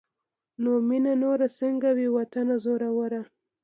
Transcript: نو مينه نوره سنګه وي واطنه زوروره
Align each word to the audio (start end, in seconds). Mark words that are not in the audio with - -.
نو 0.61 0.71
مينه 0.87 1.13
نوره 1.23 1.47
سنګه 1.59 1.91
وي 1.97 2.07
واطنه 2.15 2.55
زوروره 2.63 3.21